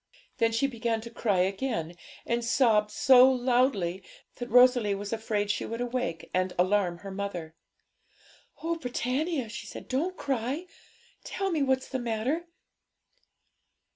[0.39, 1.93] Then she began to cry again,
[2.25, 4.03] and sobbed so loudly
[4.37, 7.53] that Rosalie was afraid she would awake and alarm her mother.
[8.63, 10.65] 'Oh, Britannia,' she said, 'don't cry!
[11.23, 12.47] Tell me what's the matter?'